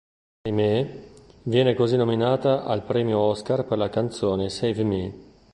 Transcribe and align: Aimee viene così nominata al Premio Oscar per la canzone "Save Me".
Aimee 0.45 1.11
viene 1.43 1.75
così 1.75 1.95
nominata 1.95 2.63
al 2.65 2.81
Premio 2.81 3.19
Oscar 3.19 3.65
per 3.65 3.77
la 3.77 3.89
canzone 3.89 4.49
"Save 4.49 4.83
Me". 4.83 5.13